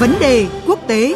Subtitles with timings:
[0.00, 1.14] Vấn đề quốc tế.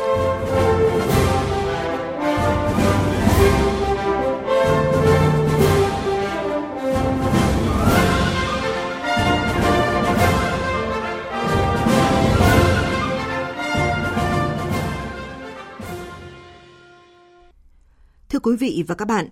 [18.28, 19.28] Thưa quý vị và các bạn,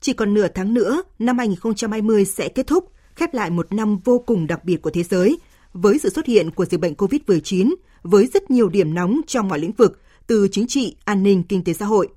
[0.00, 4.22] chỉ còn nửa tháng nữa, năm 2020 sẽ kết thúc, khép lại một năm vô
[4.26, 5.38] cùng đặc biệt của thế giới,
[5.72, 9.58] với sự xuất hiện của dịch bệnh COVID-19, với rất nhiều điểm nóng trong mọi
[9.58, 12.08] lĩnh vực, từ chính trị, an ninh, kinh tế xã hội.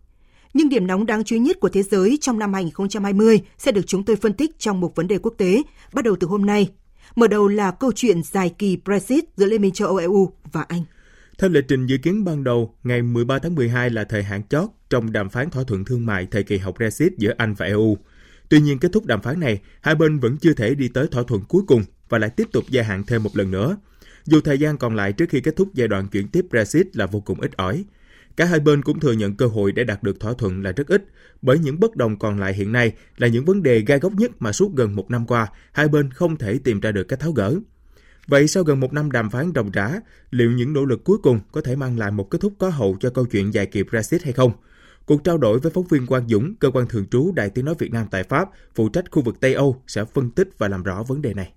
[0.53, 3.87] Nhưng điểm nóng đáng chú ý nhất của thế giới trong năm 2020 sẽ được
[3.87, 5.61] chúng tôi phân tích trong một vấn đề quốc tế,
[5.93, 6.69] bắt đầu từ hôm nay.
[7.15, 10.61] Mở đầu là câu chuyện dài kỳ Brexit giữa Liên minh châu Âu EU và
[10.61, 10.83] Anh.
[11.37, 14.69] Theo lịch trình dự kiến ban đầu, ngày 13 tháng 12 là thời hạn chót
[14.89, 17.97] trong đàm phán thỏa thuận thương mại thời kỳ hậu Brexit giữa Anh và EU.
[18.49, 21.23] Tuy nhiên, kết thúc đàm phán này, hai bên vẫn chưa thể đi tới thỏa
[21.23, 23.77] thuận cuối cùng và lại tiếp tục gia hạn thêm một lần nữa.
[24.25, 27.05] Dù thời gian còn lại trước khi kết thúc giai đoạn chuyển tiếp Brexit là
[27.05, 27.85] vô cùng ít ỏi.
[28.35, 30.87] Cả hai bên cũng thừa nhận cơ hội để đạt được thỏa thuận là rất
[30.87, 31.05] ít,
[31.41, 34.31] bởi những bất đồng còn lại hiện nay là những vấn đề gai góc nhất
[34.39, 37.31] mà suốt gần một năm qua, hai bên không thể tìm ra được cách tháo
[37.31, 37.55] gỡ.
[38.27, 39.99] Vậy sau gần một năm đàm phán ròng rã,
[40.31, 42.97] liệu những nỗ lực cuối cùng có thể mang lại một kết thúc có hậu
[42.99, 44.51] cho câu chuyện dài kỳ Brexit hay không?
[45.05, 47.75] Cuộc trao đổi với phóng viên Quang Dũng, cơ quan thường trú Đài Tiếng Nói
[47.79, 50.83] Việt Nam tại Pháp, phụ trách khu vực Tây Âu sẽ phân tích và làm
[50.83, 51.53] rõ vấn đề này.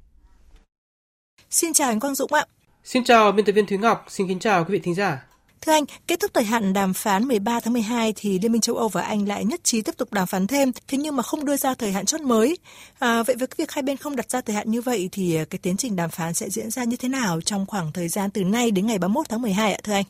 [1.50, 2.44] Xin chào anh Quang Dũng ạ.
[2.86, 5.22] Xin chào biên tập viên Thúy Ngọc, xin kính chào quý vị thính giả.
[5.60, 8.76] Thưa anh, kết thúc thời hạn đàm phán 13 tháng 12 thì Liên minh châu
[8.76, 11.44] Âu và Anh lại nhất trí tiếp tục đàm phán thêm, thế nhưng mà không
[11.44, 12.58] đưa ra thời hạn chốt mới.
[12.98, 15.58] À, vậy với việc hai bên không đặt ra thời hạn như vậy thì cái
[15.62, 18.44] tiến trình đàm phán sẽ diễn ra như thế nào trong khoảng thời gian từ
[18.44, 20.04] nay đến ngày 31 tháng 12 ạ thưa anh?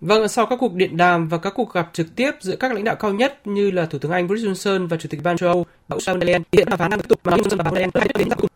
[0.00, 2.84] Vâng, sau các cuộc điện đàm và các cuộc gặp trực tiếp giữa các lãnh
[2.84, 5.48] đạo cao nhất như là Thủ tướng Anh Boris Johnson và Chủ tịch Ban châu
[5.48, 7.74] Âu Ursula von der Leyen, hiện đàm phán đang tiếp tục và Johnson và von
[7.74, 8.47] der Leyen hai đến cùng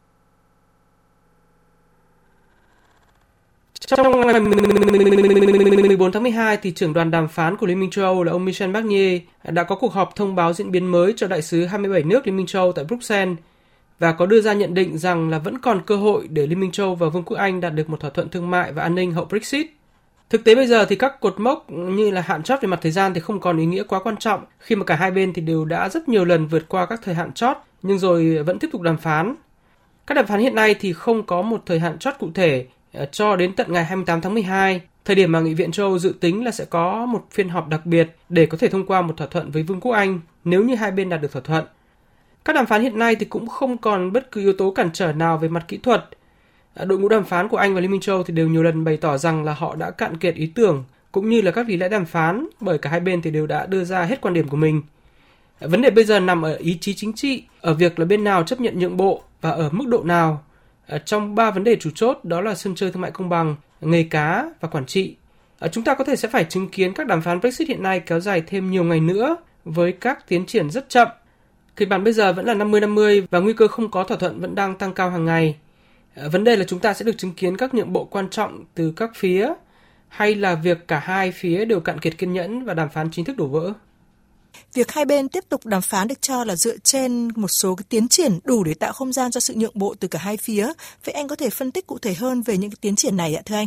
[3.96, 8.22] Trong ngày 14 tháng 12 thì trưởng đoàn đàm phán của Liên minh châu Âu
[8.22, 11.42] là ông Michel Barnier đã có cuộc họp thông báo diễn biến mới cho đại
[11.42, 13.38] sứ 27 nước Liên minh châu Âu tại Bruxelles
[13.98, 16.70] và có đưa ra nhận định rằng là vẫn còn cơ hội để Liên minh
[16.70, 18.94] châu Âu và Vương quốc Anh đạt được một thỏa thuận thương mại và an
[18.94, 19.66] ninh hậu Brexit.
[20.30, 22.92] Thực tế bây giờ thì các cột mốc như là hạn chót về mặt thời
[22.92, 25.42] gian thì không còn ý nghĩa quá quan trọng khi mà cả hai bên thì
[25.42, 28.68] đều đã rất nhiều lần vượt qua các thời hạn chót nhưng rồi vẫn tiếp
[28.72, 29.34] tục đàm phán.
[30.06, 33.06] Các đàm phán hiện nay thì không có một thời hạn chót cụ thể Ờ,
[33.12, 36.14] cho đến tận ngày 28 tháng 12, thời điểm mà Nghị viện châu Âu dự
[36.20, 39.16] tính là sẽ có một phiên họp đặc biệt để có thể thông qua một
[39.16, 41.64] thỏa thuận với Vương quốc Anh nếu như hai bên đạt được thỏa thuận.
[42.44, 45.12] Các đàm phán hiện nay thì cũng không còn bất cứ yếu tố cản trở
[45.12, 46.08] nào về mặt kỹ thuật.
[46.74, 48.84] Ờ, đội ngũ đàm phán của Anh và Liên minh châu thì đều nhiều lần
[48.84, 51.76] bày tỏ rằng là họ đã cạn kiệt ý tưởng cũng như là các lý
[51.76, 54.48] lẽ đàm phán bởi cả hai bên thì đều đã đưa ra hết quan điểm
[54.48, 54.82] của mình.
[55.60, 58.24] Ờ, vấn đề bây giờ nằm ở ý chí chính trị, ở việc là bên
[58.24, 60.42] nào chấp nhận nhượng bộ và ở mức độ nào
[60.86, 63.56] Ờ, trong ba vấn đề chủ chốt đó là sân chơi thương mại công bằng,
[63.80, 65.16] nghề cá và quản trị.
[65.58, 68.00] Ờ, chúng ta có thể sẽ phải chứng kiến các đàm phán Brexit hiện nay
[68.00, 71.08] kéo dài thêm nhiều ngày nữa với các tiến triển rất chậm.
[71.76, 74.54] Kịch bản bây giờ vẫn là 50-50 và nguy cơ không có thỏa thuận vẫn
[74.54, 75.56] đang tăng cao hàng ngày.
[76.14, 78.64] Ờ, vấn đề là chúng ta sẽ được chứng kiến các nhượng bộ quan trọng
[78.74, 79.48] từ các phía
[80.08, 83.24] hay là việc cả hai phía đều cạn kiệt kiên nhẫn và đàm phán chính
[83.24, 83.72] thức đổ vỡ.
[84.74, 87.84] Việc hai bên tiếp tục đàm phán được cho là dựa trên một số cái
[87.88, 90.72] tiến triển đủ để tạo không gian cho sự nhượng bộ từ cả hai phía.
[91.04, 93.34] Vậy anh có thể phân tích cụ thể hơn về những cái tiến triển này
[93.34, 93.66] ạ thưa anh?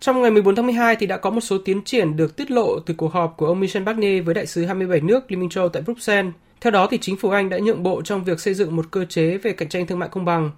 [0.00, 2.78] Trong ngày 14 tháng 12 thì đã có một số tiến triển được tiết lộ
[2.80, 5.68] từ cuộc họp của ông Michel Barnier với đại sứ 27 nước Liên minh châu
[5.68, 6.34] tại Bruxelles.
[6.60, 9.04] Theo đó thì chính phủ Anh đã nhượng bộ trong việc xây dựng một cơ
[9.04, 10.50] chế về cạnh tranh thương mại công bằng.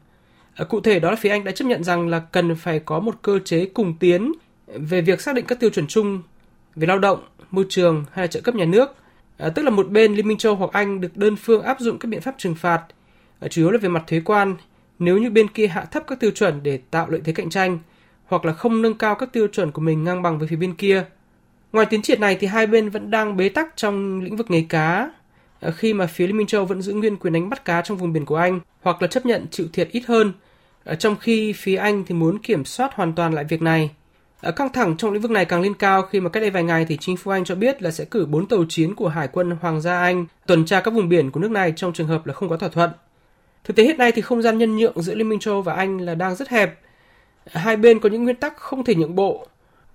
[0.54, 3.00] À, cụ thể đó là phía Anh đã chấp nhận rằng là cần phải có
[3.00, 4.32] một cơ chế cùng tiến
[4.66, 6.22] về việc xác định các tiêu chuẩn chung
[6.74, 8.94] về lao động, môi trường hay là trợ cấp nhà nước
[9.36, 11.98] à, tức là một bên Liên minh châu hoặc Anh được đơn phương áp dụng
[11.98, 12.82] các biện pháp trừng phạt,
[13.40, 14.56] à, chủ yếu là về mặt thuế quan,
[14.98, 17.78] nếu như bên kia hạ thấp các tiêu chuẩn để tạo lợi thế cạnh tranh,
[18.26, 20.74] hoặc là không nâng cao các tiêu chuẩn của mình ngang bằng với phía bên
[20.74, 21.04] kia.
[21.72, 24.64] Ngoài tiến triển này thì hai bên vẫn đang bế tắc trong lĩnh vực nghề
[24.68, 25.10] cá,
[25.60, 27.96] à, khi mà phía Liên minh châu vẫn giữ nguyên quyền đánh bắt cá trong
[27.98, 30.32] vùng biển của Anh, hoặc là chấp nhận chịu thiệt ít hơn,
[30.84, 33.90] à, trong khi phía Anh thì muốn kiểm soát hoàn toàn lại việc này.
[34.42, 36.62] Ở căng thẳng trong lĩnh vực này càng lên cao khi mà cách đây vài
[36.62, 39.28] ngày thì chính phủ Anh cho biết là sẽ cử 4 tàu chiến của Hải
[39.28, 42.26] quân Hoàng gia Anh tuần tra các vùng biển của nước này trong trường hợp
[42.26, 42.90] là không có thỏa thuận.
[43.64, 45.98] Thực tế hiện nay thì không gian nhân nhượng giữa Liên minh châu và Anh
[45.98, 46.78] là đang rất hẹp.
[47.46, 49.46] Hai bên có những nguyên tắc không thể nhượng bộ.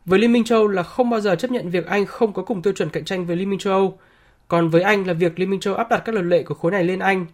[0.06, 2.62] Với Liên minh châu là không bao giờ chấp nhận việc Anh không có cùng
[2.62, 3.98] tiêu chuẩn cạnh tranh với Liên minh châu
[4.48, 6.72] Còn với Anh là việc Liên minh châu áp đặt các luật lệ của khối
[6.72, 7.26] này lên Anh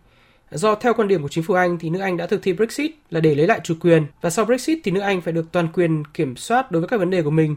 [0.53, 2.91] Do theo quan điểm của chính phủ Anh thì nước Anh đã thực thi Brexit
[3.09, 5.67] là để lấy lại chủ quyền và sau Brexit thì nước Anh phải được toàn
[5.73, 7.55] quyền kiểm soát đối với các vấn đề của mình.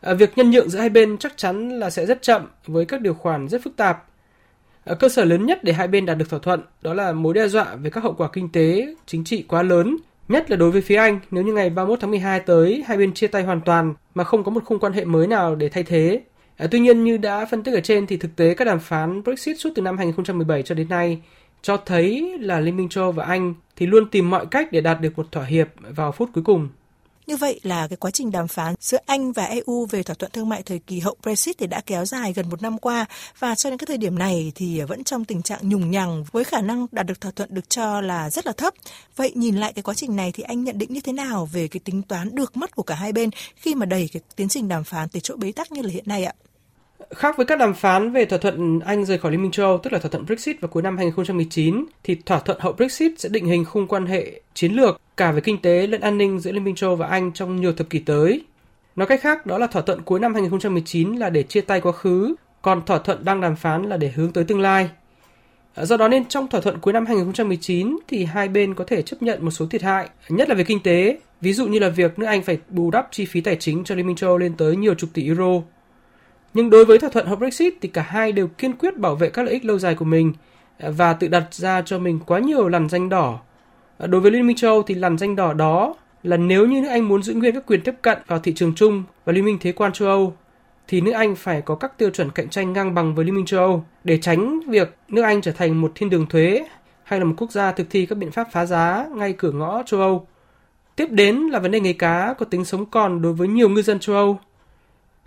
[0.00, 3.00] À, việc nhân nhượng giữa hai bên chắc chắn là sẽ rất chậm với các
[3.00, 4.04] điều khoản rất phức tạp.
[4.84, 7.34] À, cơ sở lớn nhất để hai bên đạt được thỏa thuận đó là mối
[7.34, 9.96] đe dọa về các hậu quả kinh tế, chính trị quá lớn
[10.28, 13.14] Nhất là đối với phía Anh, nếu như ngày 31 tháng 12 tới hai bên
[13.14, 15.82] chia tay hoàn toàn mà không có một khung quan hệ mới nào để thay
[15.82, 16.20] thế.
[16.56, 19.22] À, tuy nhiên như đã phân tích ở trên thì thực tế các đàm phán
[19.22, 21.20] Brexit suốt từ năm 2017 cho đến nay
[21.62, 24.80] cho thấy là Liên minh châu Âu và Anh thì luôn tìm mọi cách để
[24.80, 26.68] đạt được một thỏa hiệp vào phút cuối cùng.
[27.28, 30.30] Như vậy là cái quá trình đàm phán giữa Anh và EU về thỏa thuận
[30.32, 33.06] thương mại thời kỳ hậu Brexit thì đã kéo dài gần một năm qua
[33.38, 36.44] và cho đến cái thời điểm này thì vẫn trong tình trạng nhùng nhằng với
[36.44, 38.74] khả năng đạt được thỏa thuận được cho là rất là thấp.
[39.16, 41.68] Vậy nhìn lại cái quá trình này thì anh nhận định như thế nào về
[41.68, 44.68] cái tính toán được mất của cả hai bên khi mà đẩy cái tiến trình
[44.68, 46.32] đàm phán tới chỗ bế tắc như là hiện nay ạ?
[47.10, 49.78] Khác với các đàm phán về thỏa thuận Anh rời khỏi Liên minh châu Âu,
[49.78, 53.28] tức là thỏa thuận Brexit vào cuối năm 2019, thì thỏa thuận hậu Brexit sẽ
[53.28, 56.52] định hình khung quan hệ chiến lược cả về kinh tế lẫn an ninh giữa
[56.52, 58.44] Liên minh châu Âu và Anh trong nhiều thập kỷ tới.
[58.96, 61.92] Nói cách khác, đó là thỏa thuận cuối năm 2019 là để chia tay quá
[61.92, 64.90] khứ, còn thỏa thuận đang đàm phán là để hướng tới tương lai.
[65.76, 69.22] Do đó nên trong thỏa thuận cuối năm 2019 thì hai bên có thể chấp
[69.22, 72.18] nhận một số thiệt hại, nhất là về kinh tế, ví dụ như là việc
[72.18, 74.52] nước Anh phải bù đắp chi phí tài chính cho Liên minh châu Âu lên
[74.56, 75.62] tới nhiều chục tỷ euro
[76.58, 79.30] nhưng đối với thỏa thuận hậu Brexit thì cả hai đều kiên quyết bảo vệ
[79.30, 80.32] các lợi ích lâu dài của mình
[80.78, 83.38] và tự đặt ra cho mình quá nhiều lằn danh đỏ.
[83.98, 86.80] Ờ, đối với Liên minh châu Âu thì lằn danh đỏ đó là nếu như
[86.80, 89.44] nước Anh muốn giữ nguyên các quyền tiếp cận vào thị trường chung và Liên
[89.44, 90.34] minh thế quan châu Âu,
[90.88, 93.46] thì nước Anh phải có các tiêu chuẩn cạnh tranh ngang bằng với Liên minh
[93.46, 96.66] châu Âu để tránh việc nước Anh trở thành một thiên đường thuế
[97.02, 99.82] hay là một quốc gia thực thi các biện pháp phá giá ngay cửa ngõ
[99.86, 100.26] châu Âu.
[100.96, 103.82] Tiếp đến là vấn đề nghề cá có tính sống còn đối với nhiều ngư
[103.82, 104.38] dân châu Âu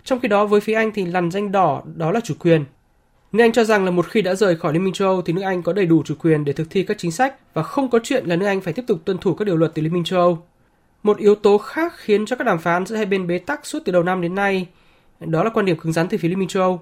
[0.04, 2.64] trong khi đó, với phía Anh thì lằn danh đỏ đó là chủ quyền.
[3.32, 5.32] Nước Anh cho rằng là một khi đã rời khỏi Liên minh châu Âu thì
[5.32, 7.90] nước Anh có đầy đủ chủ quyền để thực thi các chính sách và không
[7.90, 9.92] có chuyện là nước Anh phải tiếp tục tuân thủ các điều luật từ Liên
[9.92, 10.42] minh châu Âu.
[11.02, 13.78] Một yếu tố khác khiến cho các đàm phán giữa hai bên bế tắc suốt
[13.84, 14.66] từ đầu năm đến nay,
[15.20, 16.80] đó là quan điểm cứng rắn từ phía Liên minh châu Âu.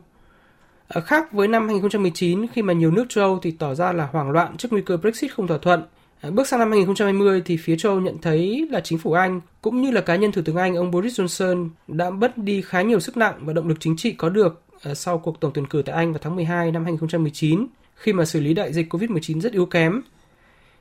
[1.02, 4.30] Khác với năm 2019 khi mà nhiều nước châu Âu thì tỏ ra là hoảng
[4.30, 5.82] loạn trước nguy cơ Brexit không thỏa thuận
[6.20, 9.82] À, bước sang năm 2020 thì phía châu nhận thấy là chính phủ Anh cũng
[9.82, 13.00] như là cá nhân Thủ tướng Anh ông Boris Johnson đã mất đi khá nhiều
[13.00, 15.82] sức nặng và động lực chính trị có được à, sau cuộc tổng tuyển cử
[15.86, 19.52] tại Anh vào tháng 12 năm 2019 khi mà xử lý đại dịch Covid-19 rất
[19.52, 20.02] yếu kém.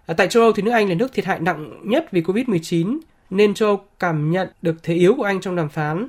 [0.05, 2.99] À, tại châu Âu thì nước Anh là nước thiệt hại nặng nhất vì Covid-19
[3.29, 6.07] nên châu Âu cảm nhận được thế yếu của Anh trong đàm phán.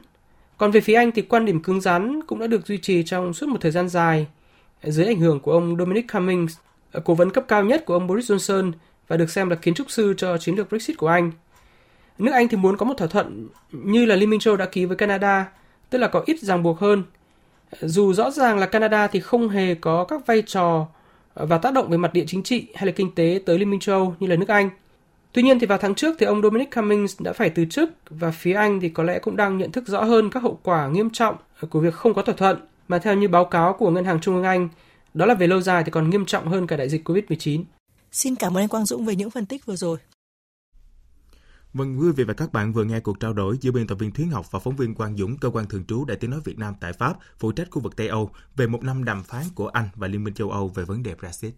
[0.58, 3.34] Còn về phía Anh thì quan điểm cứng rắn cũng đã được duy trì trong
[3.34, 4.26] suốt một thời gian dài
[4.82, 6.56] dưới ảnh hưởng của ông Dominic Cummings,
[6.92, 8.72] à, cố vấn cấp cao nhất của ông Boris Johnson
[9.10, 11.30] và được xem là kiến trúc sư cho chiến lược Brexit của Anh.
[12.18, 14.84] Nước Anh thì muốn có một thỏa thuận như là Liên minh châu đã ký
[14.84, 15.48] với Canada,
[15.90, 17.02] tức là có ít ràng buộc hơn.
[17.80, 20.86] Dù rõ ràng là Canada thì không hề có các vai trò
[21.34, 23.80] và tác động về mặt địa chính trị hay là kinh tế tới Liên minh
[23.80, 24.70] châu như là nước Anh.
[25.32, 28.30] Tuy nhiên thì vào tháng trước thì ông Dominic Cummings đã phải từ chức và
[28.30, 31.10] phía Anh thì có lẽ cũng đang nhận thức rõ hơn các hậu quả nghiêm
[31.10, 31.36] trọng
[31.70, 32.56] của việc không có thỏa thuận
[32.88, 34.68] mà theo như báo cáo của Ngân hàng Trung ương Anh,
[35.14, 37.62] đó là về lâu dài thì còn nghiêm trọng hơn cả đại dịch Covid-19.
[38.12, 39.98] Xin cảm ơn anh Quang Dũng về những phân tích vừa rồi.
[41.72, 44.10] Vâng, quý vị và các bạn vừa nghe cuộc trao đổi giữa biên tập viên
[44.12, 46.58] Thúy Ngọc và phóng viên Quang Dũng, cơ quan thường trú Đại tiếng nói Việt
[46.58, 49.68] Nam tại Pháp, phụ trách khu vực Tây Âu về một năm đàm phán của
[49.68, 51.54] Anh và Liên minh châu Âu về vấn đề Brexit.